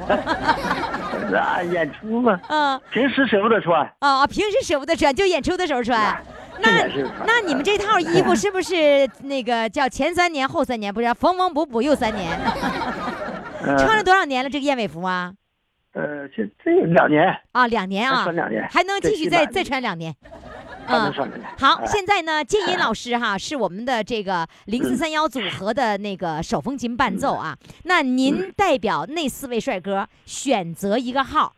[1.35, 2.79] 啊，演出嘛，嗯。
[2.91, 3.85] 平时舍不得穿。
[3.99, 6.23] 哦，平时舍不得穿，就演出的时候穿。
[6.59, 6.87] 那
[7.25, 10.93] 那你们这套衣服是不是那个叫前三年后三年？
[10.93, 12.31] 不是缝缝补补又三年？
[13.65, 14.49] 嗯穿了多少年了？
[14.49, 15.33] 这个燕尾服啊？
[15.93, 20.13] 呃，这这两年啊，两年啊穿两年，还能继续再再穿两年。
[20.85, 21.49] 还能穿两年。
[21.57, 27.55] 好，哎现在呢，建银老师哈是我们的这个零四三幺组合的那个手风琴伴奏啊。
[27.83, 31.53] 那您代表那四位帅哥选择一个号，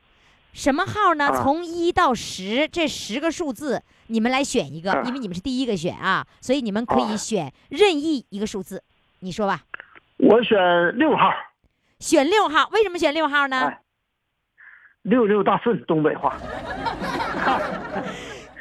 [0.54, 1.30] 什么号呢？
[1.30, 8.84] 啊从一到十这十个数字，你们来选一个，啊因为你们是第一个选啊，所以你们可以啊选任意一个数字。
[9.20, 9.62] 你说吧，
[10.18, 10.58] 我选
[10.98, 11.32] 六号，
[12.00, 13.68] 选六号，为什么选六号呢？
[13.68, 13.82] 哎，
[15.04, 16.38] 六六大顺，东北话。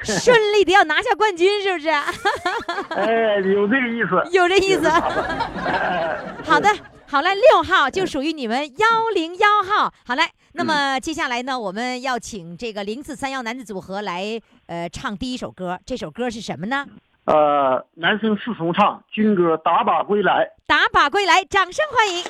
[0.03, 1.89] 顺利的要拿下冠军，是不是？
[1.89, 4.23] 哎，有这个意思。
[4.33, 4.87] 有这意思。
[4.87, 6.69] 哎好的，
[7.15, 9.95] 好嘞，六号就属于你们幺零幺号。
[10.05, 14.37] 好嘞，那么接下来呢，我们要请这个零四三幺男子组合来
[14.67, 16.85] 呃唱第一首歌，这首歌是什么呢？
[17.27, 20.45] 呃，男生四重唱军歌《打靶归来》。
[20.67, 22.25] 打靶归来，掌声欢迎。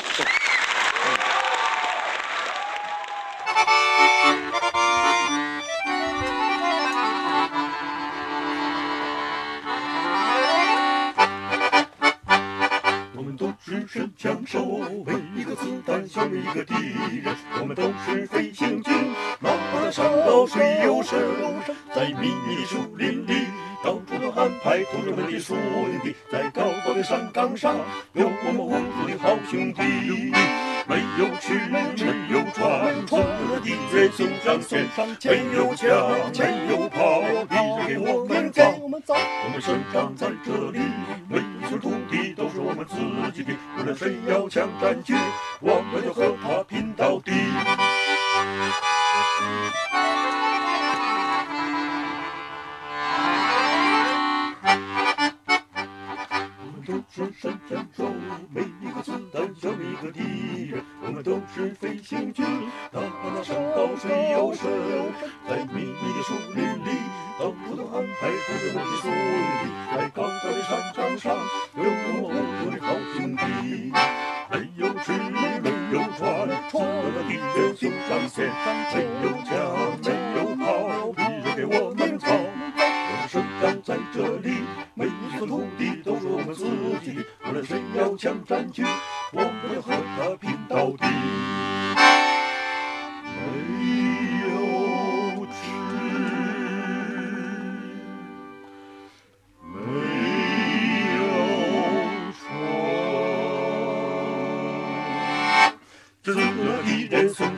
[14.44, 16.74] 神枪手，每一个子弹消灭一个敌
[17.22, 17.34] 人。
[17.60, 18.92] 我们都是飞行军，
[19.40, 21.18] 哪怕那山高水又深，
[21.94, 23.46] 在密密的树林里，
[23.82, 25.56] 到处都安排同志们的宿
[26.02, 27.76] 敌，在高高的山岗上，
[28.12, 29.82] 有我们无数的好兄弟。
[30.86, 31.80] 没有吃，没
[32.28, 34.86] 有穿，冲着敌人送上线，
[35.22, 35.88] 没有枪，
[36.36, 36.88] 没有
[44.84, 45.23] 要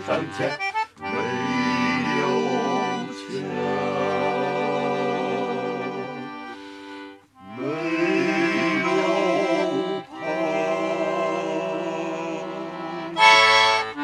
[0.07, 0.57] 人送上前。
[1.01, 1.07] 没
[2.21, 2.23] 有
[3.11, 3.43] 枪，
[7.59, 7.61] 没
[8.83, 8.87] 有
[10.03, 10.15] 炮，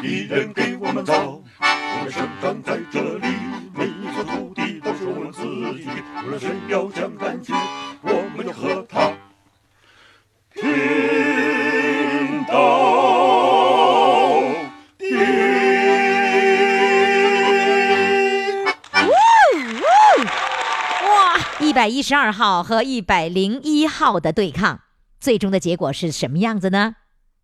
[0.01, 1.13] 敌人给我们造。
[1.61, 2.52] 我们生长
[22.03, 24.81] 十二号和一百零一号的对抗，
[25.19, 26.97] 最终的结果是什么样子呢？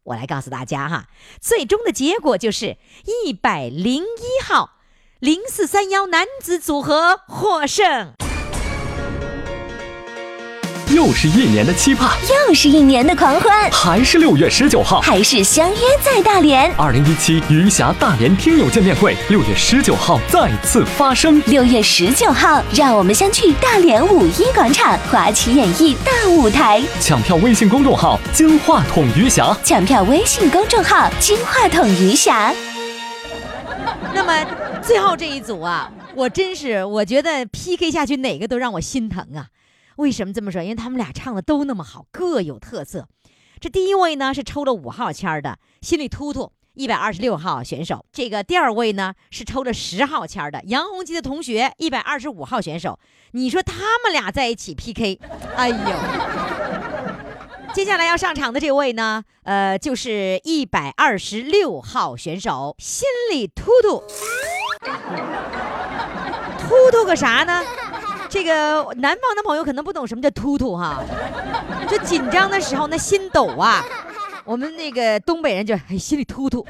[0.04, 1.08] 我来告诉大家哈，
[1.40, 2.78] 最终的结果就是
[3.26, 4.78] 一百零一号
[5.20, 8.14] 零四三幺男子组合获胜。
[10.90, 12.18] 又是一年的期盼，
[12.48, 16.74] 又是一年的狂欢，还是六月十九号，还是相约在大连。
[16.76, 21.40] 二零一七余霞大连听友见面会，六月十九号再次发生。
[21.46, 26.82] 六月十九号，让我们相聚大连五一广场华旗演艺大舞台。
[27.00, 32.52] 抢票微信公众号“金话筒余霞”，抢票微信公众号“金话筒余霞”。
[34.12, 34.34] 那么
[34.82, 39.46] 最后这一组啊，我真是我觉得 PK 下去哪个都让我心疼啊。
[40.00, 40.64] 为什么这么说？
[40.64, 43.06] 因为他们俩唱的都那么好，各有特色。
[43.60, 48.06] 这第一位呢是抽了五号签的心里突突，一百二十六号选手。
[48.14, 52.98] 这个第二位呢是抽了十号签的杨洪基的同学，一百二十五号选手。
[53.32, 55.20] 你说他们俩在一起 PK，
[55.58, 55.76] 哎呦！
[57.74, 64.02] 接下来要上场的这位呢，呃，就是一百二十六号选手心里突突，
[66.58, 67.62] 突突个啥呢？
[68.32, 71.02] 这个南方的朋友可能不懂什么叫突突哈，
[71.90, 73.84] 就紧张的时候那心抖啊，
[74.46, 76.64] 我们那个东北人就哎心里突突。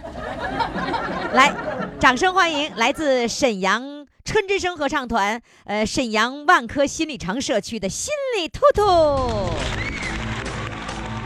[1.33, 1.53] 来，
[1.99, 8.81] 掌声欢迎来自沈阳春之声合唱团，呃，沈阳万科新里程社区的心里突突。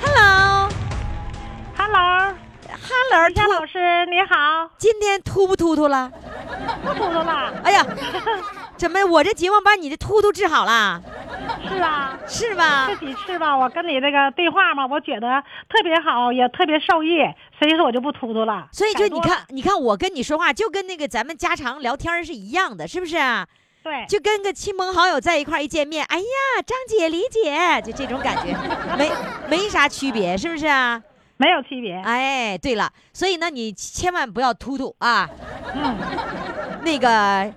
[0.02, 0.70] Hello，Hello，
[3.36, 6.12] 夏老师你好，今天突不突突了？
[6.84, 7.54] 不突突了。
[7.64, 7.86] 哎呀。
[8.84, 9.02] 怎么？
[9.06, 11.02] 我这节目把你的突突治好了？
[11.66, 12.86] 是啊，是吧？
[12.90, 17.20] 这几次吧，我跟你那个对话嘛，我觉得特别好，也特别受益，
[17.58, 18.68] 所以说我就不秃秃了。
[18.74, 23.48] 所以就你看，你看我跟你说话，就跟那个咱们家常聊天是一样的，是不是啊？
[23.86, 28.54] 对，就跟个亲朋好友在一块一见面，哎呀，张姐、李姐，就这种感觉，
[28.98, 29.10] 没
[29.48, 31.02] 没啥区别，是不是啊？
[31.38, 31.96] 没有区别。
[32.04, 35.30] 哎，对了，所以呢，你千万不要秃秃啊。
[35.74, 35.96] 嗯，
[36.84, 37.50] 那个。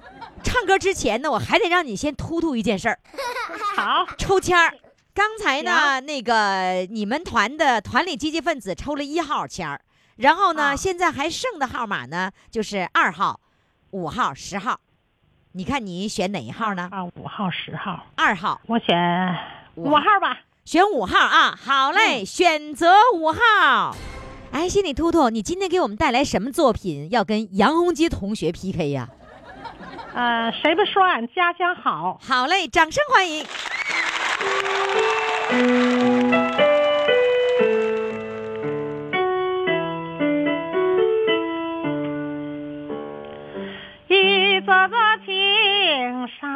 [0.47, 3.01] 唱歌之前呢，我还得让你先突突一件事儿。
[3.75, 4.73] 好，抽签儿。
[5.13, 9.81] 刚才呢，那个你们团的团里积极分子抽了一号签儿，
[10.19, 13.41] 然后呢，现在还剩的号码呢，就是二号、
[13.91, 14.79] 五号、十号。
[15.53, 16.89] 你看你选哪一号呢？
[16.93, 18.61] 啊，五号、十号、二号。
[18.67, 18.97] 我选
[19.75, 20.39] 五号吧。
[20.65, 21.59] 选五号啊！
[21.61, 23.97] 好嘞，选择五号。
[24.53, 27.09] 哎，心里突突，你今天给我们带来什么作品？
[27.11, 29.09] 要跟杨洪基同学 PK 呀？
[30.17, 32.19] 呃，谁不说俺家乡好？
[32.27, 33.45] 好嘞，掌声欢迎。
[44.09, 46.51] 一座座青山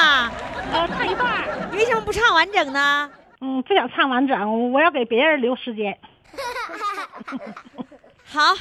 [0.00, 0.32] 事儿了，
[0.72, 1.44] 呃，唱一段。
[1.70, 3.10] 你为什么不唱完整呢？
[3.40, 5.96] 嗯，不想唱完整，我要给别人留时间。
[8.24, 8.54] 好，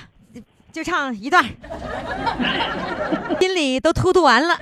[0.71, 1.43] 就唱一段。
[3.39, 4.59] 心里都突突完了，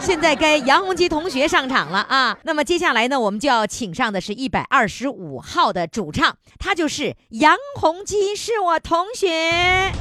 [0.00, 2.38] 现在该杨洪基同学上场了啊！
[2.44, 9.92] 那么接下来呢，我们就要请上的是一百二十五号的主唱，他就是杨洪基，是我同学。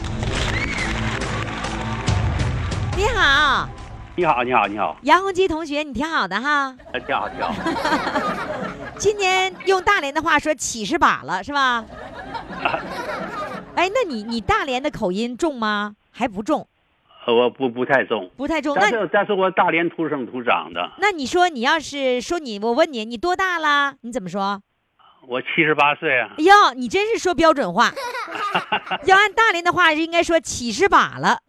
[2.96, 3.68] 你好。
[4.16, 6.76] 你好，你好，你好，杨洪基同学，你挺好的哈。
[7.05, 7.53] 挺好，挺好。
[8.99, 11.86] 今年用大连的话说，起是把了，是吧？
[13.76, 15.95] 哎，那你你大连的口音重吗？
[16.12, 16.68] 还不重？
[17.26, 18.76] 我不不太重，不太重。
[18.78, 20.91] 但是但是我大连土生土长的。
[20.97, 23.93] 那你说你要是说你，我问你，你多大了？
[24.01, 24.62] 你怎么说？
[25.28, 26.30] 我七十八岁啊。
[26.38, 27.93] 哎呦，你真是说标准话。
[29.05, 31.39] 要按大连的话，应该说七十把了。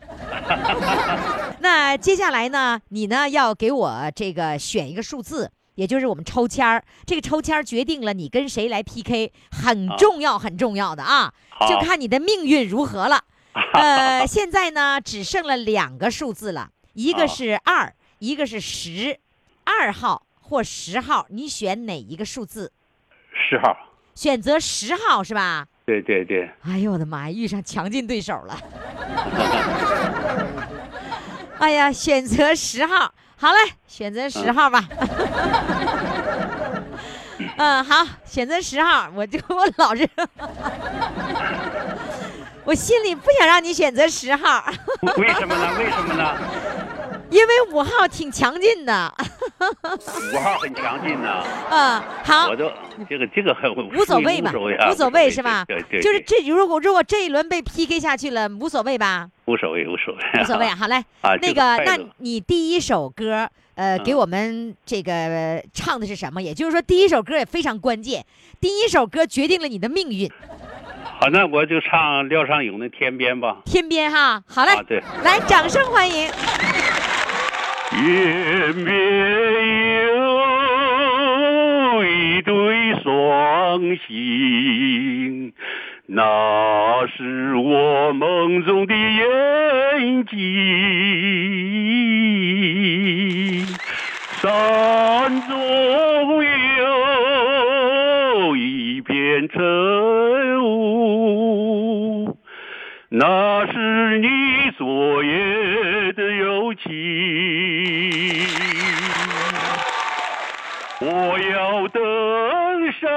[1.60, 2.80] 那接下来呢？
[2.90, 6.84] 你呢要给我这个选一个数字，也就是我们抽签儿。
[7.06, 11.32] 这个抽签儿决定了你跟谁来 PK，很重要很重要的啊，
[11.68, 13.24] 就看你的命运如何了。
[13.74, 19.18] 呃，现在呢只剩了两个数字了，一个是二，一个是十，
[19.64, 22.72] 二号或十号，你选哪一个数字？
[23.52, 23.76] 十号。
[24.14, 25.66] 选择十号是吧？
[25.84, 26.48] 对对对。
[26.64, 28.58] 哎呦我的妈呀，遇上强劲对手了。
[31.58, 34.82] 哎呀，选择十号，好嘞，选择十号吧。
[37.58, 40.08] 嗯，好，选择十号，我就我老是，
[42.64, 44.64] 我心里不想让你选择十号。
[45.18, 45.74] 为什么呢？
[45.78, 46.34] 为什么呢？
[47.32, 49.14] 因为五号挺强劲的。
[50.34, 51.42] 五号很强劲呢。
[51.70, 52.48] 嗯，好。
[52.50, 52.70] 我都
[53.08, 54.52] 这个这个很无所谓吧？
[54.52, 55.64] 无所谓是吧？
[55.66, 56.02] 对对。
[56.02, 59.30] 就是这如果如果这一轮被 PK 下去了，无所谓吧？
[59.46, 60.42] 无所谓，无所谓。
[60.42, 60.96] 无所谓，好嘞。
[61.22, 66.42] 啊，那个，那你第一首歌，呃，给我们这个唱的是什么？
[66.42, 68.22] 也就是说，第一首歌也非常关键，
[68.60, 70.30] 第一首歌决定了你的命运。
[71.18, 73.62] 好，那我就唱廖尚勇的《天边》吧。
[73.64, 74.74] 天边哈，好嘞。
[74.74, 75.02] 啊，对。
[75.24, 76.28] 来，掌声欢迎。
[77.94, 78.94] 天边
[80.06, 85.52] 有一对双星，
[86.06, 90.38] 那是我梦中的眼睛。
[94.40, 94.50] 山
[95.48, 101.41] 中有一片晨雾，
[103.14, 106.90] 那是你昨夜的友情。
[111.02, 113.10] 我要登上，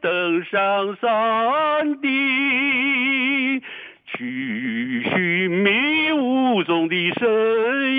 [0.00, 3.62] 登上山顶，
[4.06, 7.94] 去寻迷雾中的身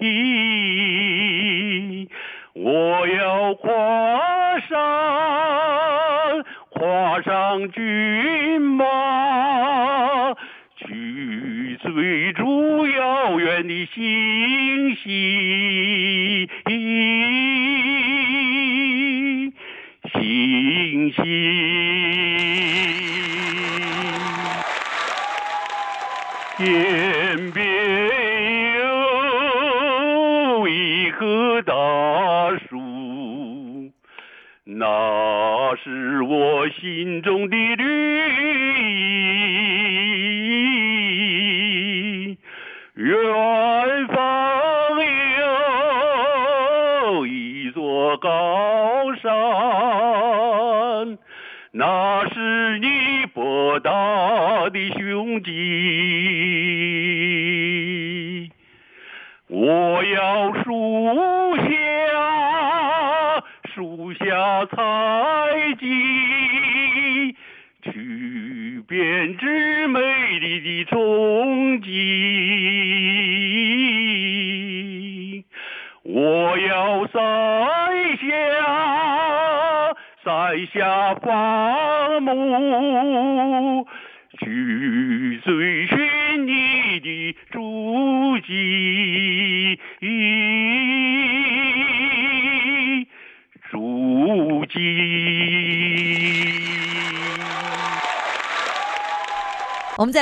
[0.00, 0.10] 影。
[2.52, 3.70] 我要跨
[4.68, 4.78] 上，
[6.80, 7.82] 跨上骏
[8.62, 8.86] 马，
[10.76, 15.10] 去追逐遥远的星星，
[36.78, 37.99] 心中的绿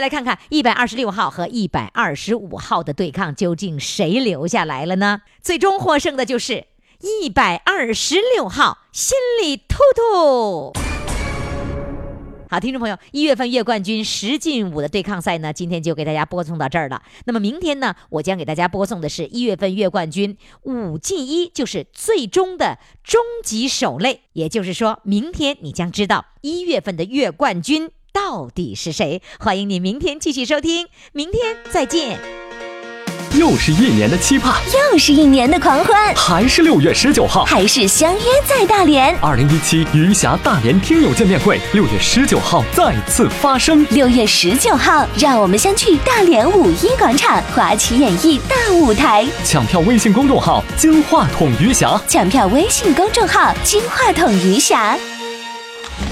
[0.09, 5.21] 来看看一百二十六号和一百二十五号的对抗，究竟谁留下来了呢？
[5.43, 6.65] 最终获胜的就是
[7.03, 10.73] 一百二十六号，心里突突。
[12.51, 17.03] 好，听众朋友，一月份月冠军十进五的对抗赛呢，今天就给大家播送到这儿了。
[17.27, 24.23] 那么明天呢，我将给大家播送的是一月份月冠军五进一，就是最终的终极手类。
[24.33, 29.23] 也就是说，明天你将知道一月份的月冠军到底是谁。
[29.39, 32.19] 欢迎你明天继续收听，明天再见。
[33.35, 39.15] 又是一年的期盼，又是一年的狂欢，还是六月十九号，还是相约在大连。
[39.21, 43.87] 二零一七余霞大连听友见面会，六月十九号再次发生。
[43.91, 49.29] 六月十九号，让我们相聚大连五一广场华旗演艺大舞台。
[49.45, 54.99] 抢票微信公众号“金话筒余霞”，抢票微信公众号“金话筒余霞”。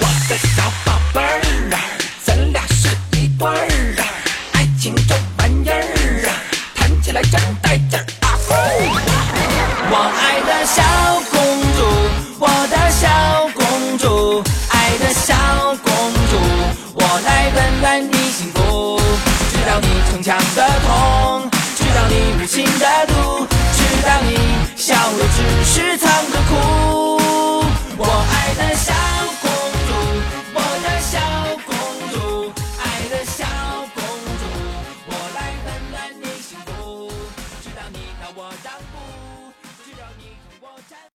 [0.01, 1.25] 我的小宝贝儿
[1.73, 1.77] 啊，
[2.25, 3.53] 咱俩是一对儿
[3.99, 4.03] 啊，
[4.53, 6.31] 爱情这玩意儿啊，
[6.75, 8.27] 谈起来真带劲儿啊！
[9.89, 10.83] 我爱的小
[11.31, 11.37] 公
[11.77, 11.79] 主，
[12.41, 13.07] 我的小
[13.55, 15.35] 公主，爱的小
[15.83, 15.91] 公
[16.31, 16.35] 主，
[16.95, 19.01] 我来温暖你幸福，
[19.51, 24.37] 知道你逞强的痛，知道你无情的毒，知道你
[24.77, 27.65] 笑的只是藏着哭。
[27.99, 28.93] 我爱的小